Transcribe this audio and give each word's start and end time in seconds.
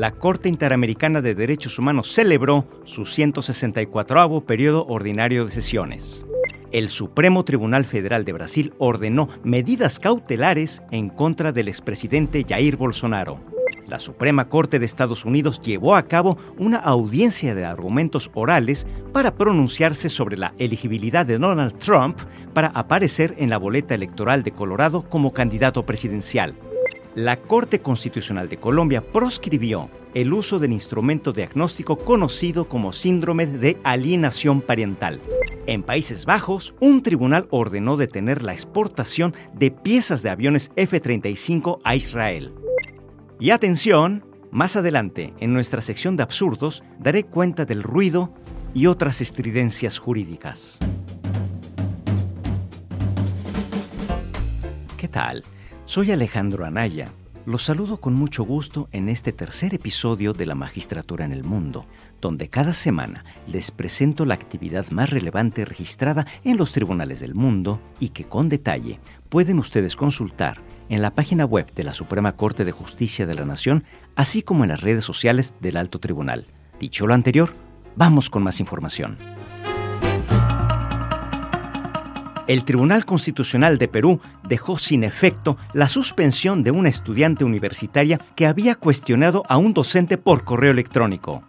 la 0.00 0.12
Corte 0.12 0.48
Interamericana 0.48 1.20
de 1.20 1.34
Derechos 1.34 1.78
Humanos 1.78 2.10
celebró 2.10 2.66
su 2.84 3.04
164 3.04 4.40
periodo 4.46 4.86
ordinario 4.86 5.44
de 5.44 5.50
sesiones. 5.50 6.24
El 6.72 6.88
Supremo 6.88 7.44
Tribunal 7.44 7.84
Federal 7.84 8.24
de 8.24 8.32
Brasil 8.32 8.72
ordenó 8.78 9.28
medidas 9.44 10.00
cautelares 10.00 10.82
en 10.90 11.10
contra 11.10 11.52
del 11.52 11.68
expresidente 11.68 12.46
Jair 12.48 12.78
Bolsonaro. 12.78 13.40
La 13.86 13.98
Suprema 13.98 14.48
Corte 14.48 14.78
de 14.78 14.86
Estados 14.86 15.24
Unidos 15.24 15.60
llevó 15.60 15.94
a 15.96 16.04
cabo 16.04 16.38
una 16.58 16.78
audiencia 16.78 17.54
de 17.54 17.64
argumentos 17.64 18.30
orales 18.34 18.86
para 19.12 19.34
pronunciarse 19.34 20.08
sobre 20.08 20.36
la 20.36 20.54
elegibilidad 20.58 21.26
de 21.26 21.38
Donald 21.38 21.78
Trump 21.78 22.18
para 22.54 22.68
aparecer 22.68 23.34
en 23.38 23.50
la 23.50 23.58
boleta 23.58 23.94
electoral 23.94 24.42
de 24.42 24.52
Colorado 24.52 25.02
como 25.08 25.32
candidato 25.32 25.84
presidencial. 25.84 26.54
La 27.14 27.36
Corte 27.36 27.80
Constitucional 27.80 28.48
de 28.48 28.58
Colombia 28.58 29.00
proscribió 29.00 29.90
el 30.14 30.32
uso 30.32 30.58
del 30.58 30.72
instrumento 30.72 31.32
diagnóstico 31.32 31.96
conocido 31.96 32.68
como 32.68 32.92
síndrome 32.92 33.46
de 33.46 33.78
alienación 33.84 34.60
parental. 34.60 35.20
En 35.66 35.82
Países 35.82 36.24
Bajos, 36.24 36.74
un 36.80 37.02
tribunal 37.02 37.46
ordenó 37.50 37.96
detener 37.96 38.42
la 38.42 38.52
exportación 38.52 39.34
de 39.54 39.70
piezas 39.70 40.22
de 40.22 40.30
aviones 40.30 40.72
F-35 40.76 41.80
a 41.84 41.94
Israel. 41.94 42.52
Y 43.42 43.52
atención, 43.52 44.22
más 44.50 44.76
adelante, 44.76 45.32
en 45.40 45.54
nuestra 45.54 45.80
sección 45.80 46.14
de 46.14 46.22
absurdos, 46.22 46.84
daré 46.98 47.24
cuenta 47.24 47.64
del 47.64 47.82
ruido 47.82 48.34
y 48.74 48.84
otras 48.84 49.22
estridencias 49.22 49.96
jurídicas. 49.96 50.78
¿Qué 54.98 55.08
tal? 55.08 55.42
Soy 55.86 56.10
Alejandro 56.10 56.66
Anaya. 56.66 57.08
Los 57.46 57.62
saludo 57.62 57.96
con 57.96 58.12
mucho 58.12 58.44
gusto 58.44 58.90
en 58.92 59.08
este 59.08 59.32
tercer 59.32 59.72
episodio 59.72 60.34
de 60.34 60.44
la 60.44 60.54
Magistratura 60.54 61.24
en 61.24 61.32
el 61.32 61.42
Mundo, 61.42 61.86
donde 62.20 62.50
cada 62.50 62.74
semana 62.74 63.24
les 63.46 63.70
presento 63.70 64.26
la 64.26 64.34
actividad 64.34 64.90
más 64.90 65.08
relevante 65.08 65.64
registrada 65.64 66.26
en 66.44 66.58
los 66.58 66.72
tribunales 66.72 67.20
del 67.20 67.34
mundo 67.34 67.80
y 68.00 68.10
que 68.10 68.24
con 68.24 68.50
detalle 68.50 69.00
pueden 69.30 69.58
ustedes 69.58 69.96
consultar 69.96 70.60
en 70.90 71.00
la 71.00 71.14
página 71.14 71.46
web 71.46 71.72
de 71.74 71.84
la 71.84 71.94
Suprema 71.94 72.36
Corte 72.36 72.66
de 72.66 72.72
Justicia 72.72 73.24
de 73.24 73.34
la 73.34 73.46
Nación, 73.46 73.84
así 74.16 74.42
como 74.42 74.64
en 74.64 74.70
las 74.70 74.82
redes 74.82 75.04
sociales 75.04 75.54
del 75.60 75.78
Alto 75.78 75.98
Tribunal. 75.98 76.44
Dicho 76.78 77.06
lo 77.06 77.14
anterior, 77.14 77.54
vamos 77.96 78.28
con 78.28 78.42
más 78.42 78.60
información. 78.60 79.16
el 82.50 82.64
Tribunal 82.64 83.04
Constitucional 83.04 83.78
de 83.78 83.86
Perú 83.86 84.20
dejó 84.48 84.76
sin 84.76 85.04
efecto 85.04 85.56
la 85.72 85.88
suspensión 85.88 86.64
de 86.64 86.72
una 86.72 86.88
estudiante 86.88 87.44
universitaria 87.44 88.18
que 88.34 88.44
había 88.44 88.74
cuestionado 88.74 89.44
a 89.48 89.56
un 89.56 89.72
docente 89.72 90.18
por 90.18 90.42
correo 90.42 90.72
electrónico. 90.72 91.42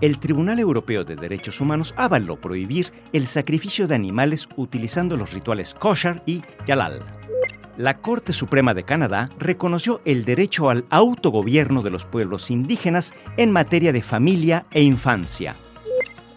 El 0.00 0.18
Tribunal 0.18 0.58
Europeo 0.58 1.04
de 1.04 1.16
Derechos 1.16 1.60
Humanos 1.60 1.92
avaló 1.98 2.40
prohibir 2.40 2.94
el 3.12 3.26
sacrificio 3.26 3.86
de 3.86 3.96
animales 3.96 4.48
utilizando 4.56 5.18
los 5.18 5.34
rituales 5.34 5.74
kosher 5.74 6.22
y 6.24 6.42
halal. 6.66 7.00
La 7.78 7.98
Corte 7.98 8.32
Suprema 8.32 8.74
de 8.74 8.82
Canadá 8.82 9.30
reconoció 9.38 10.00
el 10.04 10.24
derecho 10.24 10.68
al 10.68 10.84
autogobierno 10.90 11.82
de 11.82 11.90
los 11.90 12.04
pueblos 12.04 12.50
indígenas 12.50 13.14
en 13.36 13.52
materia 13.52 13.92
de 13.92 14.02
familia 14.02 14.66
e 14.72 14.82
infancia. 14.82 15.54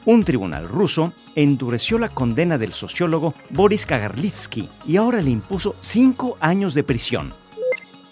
Un 0.06 0.23
tribunal 0.23 0.67
ruso 0.67 1.14
endureció 1.34 1.97
la 1.97 2.09
condena 2.09 2.59
del 2.59 2.73
sociólogo 2.73 3.34
Boris 3.50 3.88
Kagarlitsky 3.88 4.69
y 4.86 4.97
ahora 4.97 5.19
le 5.23 5.31
impuso 5.31 5.75
cinco 5.81 6.38
años 6.42 6.75
de 6.75 6.84
prisión. 6.84 7.34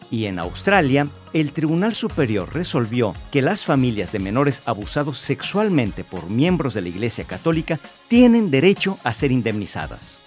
Y 0.10 0.26
en 0.26 0.40
Australia, 0.40 1.08
el 1.32 1.52
Tribunal 1.52 1.94
Superior 1.94 2.52
resolvió 2.52 3.14
que 3.32 3.44
las 3.44 3.64
familias 3.64 4.12
de 4.12 4.18
menores 4.18 4.64
abusados 4.66 5.20
sexualmente 5.20 6.04
por 6.04 6.32
miembros 6.32 6.74
de 6.74 6.82
la 6.82 6.90
Iglesia 6.90 7.26
Católica 7.26 7.80
tienen 8.08 8.50
derecho 8.50 8.98
a 9.04 9.14
ser 9.14 9.32
indemnizadas. 9.32 10.18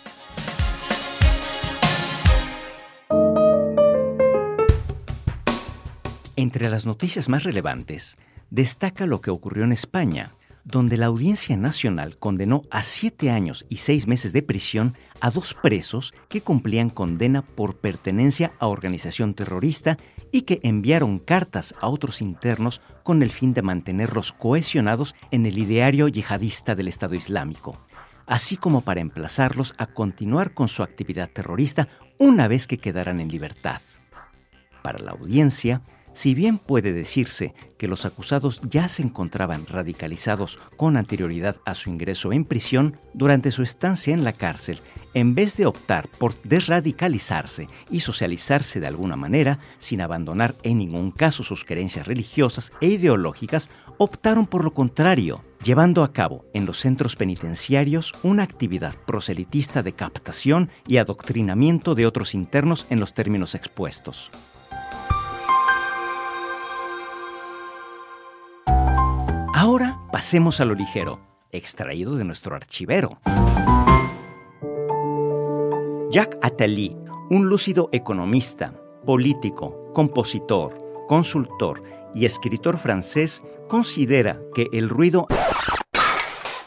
Entre 6.35 6.71
las 6.71 6.87
noticias 6.87 7.29
más 7.29 7.45
relevantes, 7.45 8.17
destaca 8.49 9.05
lo 9.05 9.21
que 9.21 9.31
ocurrió 9.31 9.65
en 9.65 9.73
España, 9.73 10.33
donde 10.65 10.97
la 10.97 11.07
Audiencia 11.07 11.59
Nacional 11.59 12.17
condenó 12.19 12.63
a 12.71 12.85
siete 12.85 13.31
años 13.31 13.67
y 13.69 13.79
seis 13.79 14.07
meses 14.07 14.33
de 14.33 14.43
prisión 14.43 14.95
a 15.21 15.31
dos 15.31 15.53
presos 15.53 16.15
que 16.31 16.41
cumplían 16.41 16.89
condena 16.89 17.43
por 17.43 17.77
pertenencia 17.77 18.53
a 18.61 18.69
organización 18.69 19.35
terrorista 19.35 19.99
y 20.31 20.43
que 20.43 20.61
enviaron 20.63 21.19
cartas 21.19 21.75
a 21.83 21.89
otros 21.89 22.23
internos 22.23 22.81
con 23.03 23.23
el 23.23 23.31
fin 23.31 23.53
de 23.53 23.61
mantenerlos 23.61 24.33
cohesionados 24.33 25.15
en 25.33 25.45
el 25.45 25.59
ideario 25.59 26.09
yihadista 26.09 26.75
del 26.75 26.89
Estado 26.89 27.15
Islámico, 27.15 27.77
así 28.27 28.57
como 28.57 28.81
para 28.81 29.03
emplazarlos 29.03 29.75
a 29.77 29.87
continuar 29.87 30.55
con 30.55 30.69
su 30.69 30.83
actividad 30.83 31.29
terrorista 31.29 31.89
una 32.19 32.49
vez 32.49 32.67
que 32.67 32.79
quedaran 32.79 33.21
en 33.21 33.29
libertad. 33.29 33.83
Para 34.83 34.99
la 34.99 35.13
audiencia, 35.13 35.83
si 36.15 36.35
bien 36.35 36.59
puede 36.59 36.93
decirse 36.93 37.55
que 37.79 37.89
los 37.89 38.05
acusados 38.05 38.61
ya 38.63 38.89
se 38.89 39.03
encontraban 39.03 39.67
radicalizados 39.67 40.59
con 40.77 40.97
anterioridad 40.97 41.57
a 41.65 41.75
su 41.75 41.91
ingreso 41.91 42.33
en 42.33 42.45
prisión, 42.45 42.99
durante 43.15 43.51
su 43.51 43.63
estancia 43.63 44.15
en 44.15 44.25
la 44.25 44.33
cárcel, 44.33 44.81
en 45.15 45.35
vez 45.35 45.57
de 45.57 45.67
optar 45.67 46.09
por 46.19 46.35
desradicalizarse 46.43 47.69
y 47.91 48.01
socializarse 48.01 48.81
de 48.81 48.87
alguna 48.87 49.17
manera, 49.17 49.59
sin 49.79 50.01
abandonar 50.01 50.55
en 50.63 50.79
ningún 50.79 51.11
caso 51.11 51.43
sus 51.43 51.65
creencias 51.65 52.07
religiosas 52.07 52.71
e 52.81 52.87
ideológicas, 52.87 53.69
optaron 53.99 54.47
por 54.47 54.65
lo 54.65 54.73
contrario, 54.75 55.43
llevando 55.63 56.03
a 56.05 56.13
cabo 56.13 56.45
en 56.55 56.67
los 56.67 56.79
centros 56.79 57.17
penitenciarios 57.17 58.13
una 58.23 58.43
actividad 58.43 58.95
proselitista 59.07 59.83
de 59.83 59.93
captación 59.93 60.71
y 60.87 60.97
adoctrinamiento 60.99 61.95
de 61.95 62.07
otros 62.07 62.35
internos 62.35 62.87
en 62.91 63.01
los 63.01 63.15
términos 63.15 63.55
expuestos. 63.55 64.31
Pasemos 70.23 70.61
a 70.61 70.65
lo 70.65 70.77
ligero, 70.77 71.19
extraído 71.51 72.15
de 72.15 72.23
nuestro 72.23 72.55
archivero. 72.55 73.19
Jacques 76.13 76.39
Attali, 76.41 76.97
un 77.29 77.49
lúcido 77.49 77.89
economista, 77.91 78.73
político, 79.05 79.91
compositor, 79.93 80.79
consultor 81.09 81.83
y 82.15 82.25
escritor 82.25 82.79
francés, 82.79 83.43
considera 83.69 84.39
que 84.55 84.69
el 84.73 84.89
ruido 84.91 85.27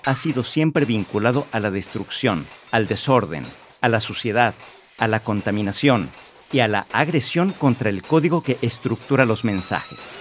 ha 0.04 0.16
sido 0.16 0.44
siempre 0.44 0.84
vinculado 0.84 1.48
a 1.54 1.62
la 1.62 1.72
destrucción, 1.72 2.46
al 2.72 2.88
desorden, 2.88 3.46
a 3.80 3.88
la 3.88 4.02
suciedad, 4.02 4.54
a 4.98 5.08
la 5.08 5.22
contaminación 5.22 6.10
y 6.52 6.60
a 6.60 6.68
la 6.68 6.88
agresión 6.92 7.54
contra 7.54 7.90
el 7.90 8.02
código 8.02 8.44
que 8.44 8.58
estructura 8.62 9.24
los 9.24 9.46
mensajes. 9.46 10.20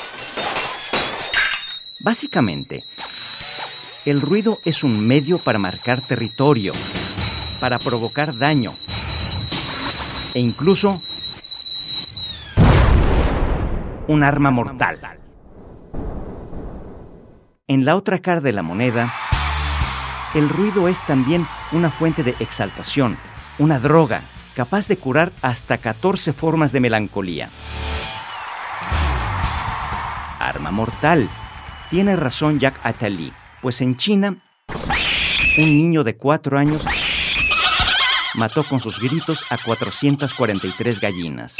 Básicamente, 2.05 2.85
el 4.07 4.21
ruido 4.21 4.59
es 4.65 4.85
un 4.85 5.07
medio 5.07 5.39
para 5.39 5.59
marcar 5.59 6.03
territorio, 6.03 6.73
para 7.59 7.79
provocar 7.79 8.37
daño 8.37 8.75
e 10.35 10.41
incluso 10.41 11.03
un 14.07 14.23
arma 14.23 14.51
mortal. 14.51 15.01
En 17.67 17.87
la 17.87 17.97
otra 17.97 18.19
cara 18.19 18.43
de 18.43 18.53
la 18.53 18.63
moneda, 18.63 19.11
el 20.35 20.51
ruido 20.51 20.89
es 20.89 21.01
también 21.07 21.47
una 21.73 21.89
fuente 21.89 22.23
de 22.23 22.35
exaltación, 22.41 23.17
una 23.59 23.79
droga 23.79 24.21
capaz 24.55 24.87
de 24.87 24.99
curar 24.99 25.33
hasta 25.41 25.79
14 25.79 26.35
formas 26.35 26.73
de 26.73 26.81
melancolía. 26.81 27.49
Arma 30.39 30.71
mortal 30.71 31.31
tiene 31.89 32.17
razón 32.17 32.59
Jack 32.59 32.79
Attali, 32.83 33.33
pues 33.65 33.81
en 33.81 33.97
China, 33.97 34.37
un 35.57 35.65
niño 35.65 36.05
de 36.05 36.19
cuatro 36.19 36.59
años 36.59 36.85
mató 38.35 38.63
con 38.63 38.79
sus 38.79 39.01
gritos 39.01 39.43
a 39.49 39.57
443 39.57 41.01
gallinas. 41.01 41.57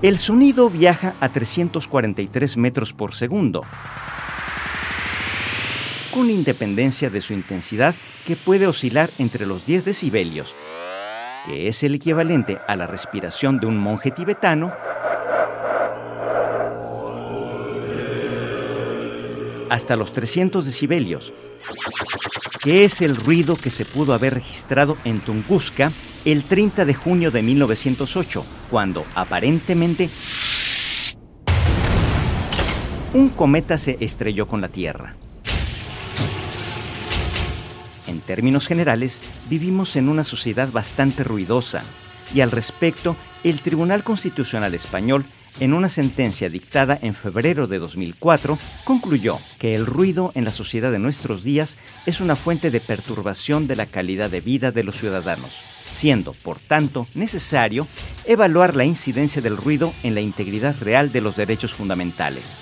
El 0.00 0.18
sonido 0.18 0.70
viaja 0.70 1.12
a 1.20 1.28
343 1.28 2.56
metros 2.56 2.94
por 2.94 3.14
segundo, 3.14 3.66
con 6.10 6.30
independencia 6.30 7.10
de 7.10 7.20
su 7.20 7.34
intensidad 7.34 7.94
que 8.26 8.34
puede 8.34 8.66
oscilar 8.66 9.10
entre 9.18 9.44
los 9.44 9.66
10 9.66 9.84
decibelios, 9.84 10.54
que 11.44 11.68
es 11.68 11.82
el 11.82 11.96
equivalente 11.96 12.56
a 12.66 12.76
la 12.76 12.86
respiración 12.86 13.60
de 13.60 13.66
un 13.66 13.76
monje 13.76 14.10
tibetano, 14.10 14.72
hasta 19.72 19.96
los 19.96 20.12
300 20.12 20.66
decibelios, 20.66 21.32
que 22.62 22.84
es 22.84 23.00
el 23.00 23.16
ruido 23.16 23.56
que 23.56 23.70
se 23.70 23.86
pudo 23.86 24.12
haber 24.12 24.34
registrado 24.34 24.98
en 25.04 25.20
Tunguska 25.20 25.92
el 26.26 26.42
30 26.44 26.84
de 26.84 26.92
junio 26.92 27.30
de 27.30 27.40
1908, 27.40 28.44
cuando 28.70 29.06
aparentemente 29.14 30.10
un 33.14 33.30
cometa 33.30 33.78
se 33.78 33.96
estrelló 34.00 34.46
con 34.46 34.60
la 34.60 34.68
Tierra. 34.68 35.16
En 38.06 38.20
términos 38.20 38.66
generales, 38.66 39.22
vivimos 39.48 39.96
en 39.96 40.10
una 40.10 40.24
sociedad 40.24 40.70
bastante 40.70 41.24
ruidosa, 41.24 41.82
y 42.34 42.42
al 42.42 42.50
respecto, 42.50 43.16
el 43.42 43.60
Tribunal 43.60 44.04
Constitucional 44.04 44.74
Español, 44.74 45.24
en 45.60 45.72
una 45.72 45.88
sentencia 45.88 46.48
dictada 46.48 46.98
en 47.00 47.14
febrero 47.14 47.66
de 47.66 47.78
2004, 47.78 48.58
concluyó 48.84 49.38
que 49.58 49.74
el 49.74 49.86
ruido 49.86 50.32
en 50.34 50.44
la 50.44 50.52
sociedad 50.52 50.92
de 50.92 50.98
nuestros 50.98 51.42
días 51.42 51.76
es 52.06 52.20
una 52.20 52.36
fuente 52.36 52.70
de 52.70 52.80
perturbación 52.80 53.66
de 53.66 53.76
la 53.76 53.86
calidad 53.86 54.30
de 54.30 54.40
vida 54.40 54.72
de 54.72 54.84
los 54.84 54.96
ciudadanos, 54.96 55.62
siendo, 55.90 56.32
por 56.32 56.58
tanto, 56.58 57.06
necesario 57.14 57.86
evaluar 58.24 58.76
la 58.76 58.84
incidencia 58.84 59.42
del 59.42 59.56
ruido 59.56 59.92
en 60.02 60.14
la 60.14 60.20
integridad 60.20 60.76
real 60.80 61.12
de 61.12 61.20
los 61.20 61.36
derechos 61.36 61.74
fundamentales. 61.74 62.58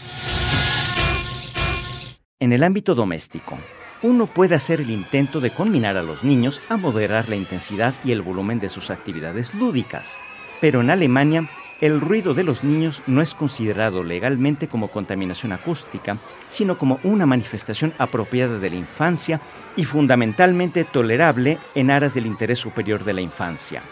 En 2.39 2.53
el 2.53 2.63
ámbito 2.63 2.95
doméstico, 2.95 3.59
uno 4.03 4.27
puede 4.27 4.55
hacer 4.55 4.81
el 4.81 4.91
intento 4.91 5.41
de 5.41 5.51
conminar 5.51 5.99
a 5.99 6.03
los 6.03 6.25
niños 6.25 6.63
a 6.71 6.79
moderar 6.79 7.29
la 7.29 7.37
intensidad 7.37 7.95
y 8.03 8.13
el 8.13 8.23
volumen 8.23 8.59
de 8.59 8.71
sus 8.71 8.91
actividades 8.91 9.55
lúdicas. 9.55 10.17
Pero 10.59 10.81
en 10.81 10.89
Alemania, 10.89 11.51
el 11.81 12.01
ruido 12.01 12.35
de 12.35 12.45
los 12.45 12.63
niños 12.63 13.03
no 13.07 13.23
es 13.23 13.35
considerado 13.35 14.05
legalmente 14.05 14.69
como 14.69 14.89
contaminación 14.89 15.53
acústica, 15.53 16.19
sino 16.49 16.77
como 16.77 17.01
una 17.05 17.27
manifestación 17.27 17.95
apropiada 17.99 18.59
de 18.59 18.71
la 18.71 18.77
infancia 18.77 19.41
y 19.77 19.85
fundamentalmente 19.85 20.85
tolerable 20.85 21.59
en 21.75 21.91
aras 21.91 22.15
del 22.15 22.27
interés 22.27 22.59
superior 22.59 23.05
de 23.05 23.15
la 23.15 23.23
infancia. 23.23 23.83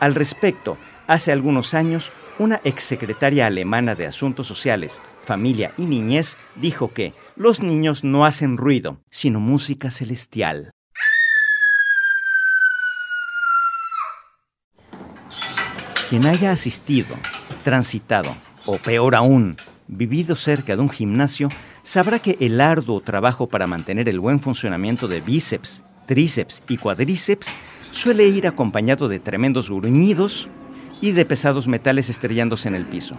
Al 0.00 0.14
respecto, 0.14 0.76
hace 1.06 1.30
algunos 1.30 1.74
años, 1.74 2.10
una 2.38 2.60
exsecretaria 2.64 3.46
alemana 3.46 3.94
de 3.94 4.06
Asuntos 4.06 4.46
Sociales, 4.46 5.00
Familia 5.24 5.72
y 5.78 5.86
Niñez 5.86 6.36
dijo 6.56 6.92
que 6.92 7.14
los 7.36 7.62
niños 7.62 8.04
no 8.04 8.24
hacen 8.24 8.56
ruido, 8.56 8.98
sino 9.10 9.40
música 9.40 9.90
celestial. 9.90 10.72
Quien 16.08 16.24
haya 16.26 16.52
asistido, 16.52 17.16
transitado 17.66 18.32
o 18.64 18.78
peor 18.78 19.16
aún, 19.16 19.56
vivido 19.88 20.36
cerca 20.36 20.76
de 20.76 20.82
un 20.82 20.88
gimnasio, 20.88 21.48
sabrá 21.82 22.20
que 22.20 22.36
el 22.38 22.60
arduo 22.60 23.00
trabajo 23.00 23.48
para 23.48 23.66
mantener 23.66 24.08
el 24.08 24.20
buen 24.20 24.38
funcionamiento 24.38 25.08
de 25.08 25.20
bíceps, 25.20 25.82
tríceps 26.06 26.62
y 26.68 26.76
cuadríceps 26.76 27.48
suele 27.90 28.28
ir 28.28 28.46
acompañado 28.46 29.08
de 29.08 29.18
tremendos 29.18 29.68
gruñidos 29.68 30.46
y 31.00 31.10
de 31.10 31.24
pesados 31.24 31.66
metales 31.66 32.08
estrellándose 32.08 32.68
en 32.68 32.76
el 32.76 32.86
piso. 32.86 33.16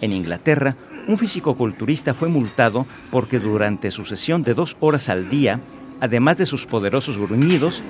En 0.00 0.12
Inglaterra, 0.12 0.76
un 1.08 1.18
fisicoculturista 1.18 2.14
fue 2.14 2.28
multado 2.28 2.86
porque 3.10 3.40
durante 3.40 3.90
su 3.90 4.04
sesión 4.04 4.44
de 4.44 4.54
dos 4.54 4.76
horas 4.78 5.08
al 5.08 5.28
día, 5.28 5.58
además 6.00 6.36
de 6.36 6.46
sus 6.46 6.66
poderosos 6.66 7.18
gruñidos, 7.18 7.82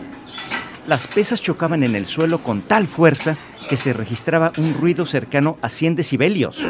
las 0.87 1.07
pesas 1.07 1.43
chocaban 1.43 1.83
en 1.83 1.95
el 1.95 2.07
suelo 2.07 2.39
con 2.39 2.63
tal 2.63 2.87
fuerza 2.87 3.37
que 3.69 3.77
se 3.77 3.93
registraba 3.93 4.53
un 4.57 4.75
ruido 4.75 5.07
cercano 5.07 5.59
a 5.63 5.69
100 5.69 5.97
decibelios, 5.97 6.61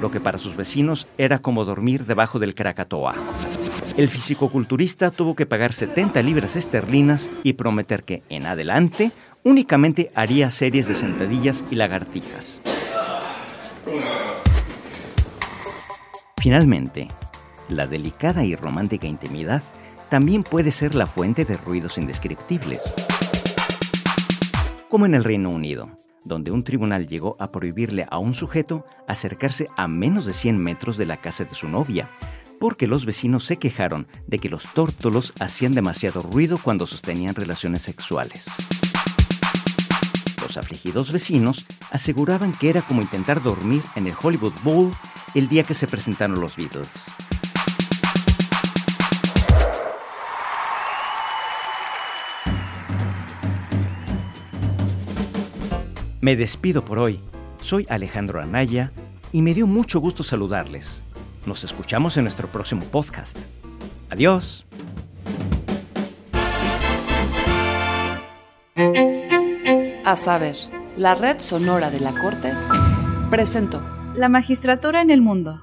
lo 0.00 0.10
que 0.10 0.20
para 0.20 0.38
sus 0.38 0.56
vecinos 0.56 1.06
era 1.16 1.38
como 1.38 1.64
dormir 1.64 2.04
debajo 2.04 2.38
del 2.38 2.54
Krakatoa. 2.54 3.14
El 3.96 4.08
fisicoculturista 4.08 5.10
tuvo 5.10 5.34
que 5.34 5.46
pagar 5.46 5.72
70 5.72 6.22
libras 6.22 6.56
esterlinas 6.56 7.30
y 7.42 7.54
prometer 7.54 8.04
que, 8.04 8.22
en 8.28 8.46
adelante, 8.46 9.12
únicamente 9.44 10.10
haría 10.14 10.50
series 10.50 10.88
de 10.88 10.94
sentadillas 10.94 11.64
y 11.70 11.76
lagartijas. 11.76 12.60
Finalmente, 16.40 17.08
la 17.68 17.86
delicada 17.86 18.44
y 18.44 18.54
romántica 18.54 19.06
intimidad 19.06 19.62
también 20.08 20.42
puede 20.42 20.70
ser 20.70 20.94
la 20.94 21.06
fuente 21.06 21.44
de 21.44 21.56
ruidos 21.56 21.98
indescriptibles. 21.98 22.80
Como 24.88 25.04
en 25.04 25.14
el 25.14 25.24
Reino 25.24 25.50
Unido, 25.50 25.90
donde 26.24 26.50
un 26.50 26.64
tribunal 26.64 27.06
llegó 27.06 27.36
a 27.38 27.50
prohibirle 27.50 28.06
a 28.10 28.18
un 28.18 28.34
sujeto 28.34 28.84
acercarse 29.06 29.68
a 29.76 29.88
menos 29.88 30.26
de 30.26 30.32
100 30.32 30.58
metros 30.58 30.96
de 30.96 31.06
la 31.06 31.20
casa 31.20 31.44
de 31.44 31.54
su 31.54 31.68
novia, 31.68 32.10
porque 32.58 32.86
los 32.86 33.04
vecinos 33.04 33.44
se 33.44 33.56
quejaron 33.56 34.06
de 34.26 34.38
que 34.38 34.48
los 34.48 34.72
tórtolos 34.72 35.32
hacían 35.38 35.72
demasiado 35.72 36.22
ruido 36.22 36.58
cuando 36.58 36.86
sostenían 36.86 37.34
relaciones 37.34 37.82
sexuales. 37.82 38.46
Los 40.42 40.56
afligidos 40.56 41.12
vecinos 41.12 41.66
aseguraban 41.90 42.52
que 42.52 42.70
era 42.70 42.82
como 42.82 43.02
intentar 43.02 43.42
dormir 43.42 43.82
en 43.96 44.06
el 44.06 44.14
Hollywood 44.20 44.54
Bowl 44.62 44.90
el 45.34 45.48
día 45.48 45.62
que 45.62 45.74
se 45.74 45.86
presentaron 45.86 46.40
los 46.40 46.56
Beatles. 46.56 47.06
Me 56.20 56.34
despido 56.34 56.84
por 56.84 56.98
hoy. 56.98 57.20
Soy 57.62 57.86
Alejandro 57.88 58.40
Anaya 58.40 58.90
y 59.30 59.42
me 59.42 59.54
dio 59.54 59.68
mucho 59.68 60.00
gusto 60.00 60.24
saludarles. 60.24 61.04
Nos 61.46 61.62
escuchamos 61.62 62.16
en 62.16 62.24
nuestro 62.24 62.48
próximo 62.48 62.82
podcast. 62.86 63.38
Adiós. 64.10 64.66
A 70.04 70.16
saber, 70.16 70.56
la 70.96 71.14
red 71.14 71.38
sonora 71.38 71.90
de 71.90 72.00
la 72.00 72.12
Corte 72.12 72.52
presentó 73.30 73.80
la 74.14 74.28
magistratura 74.28 75.02
en 75.02 75.10
el 75.10 75.20
mundo. 75.20 75.62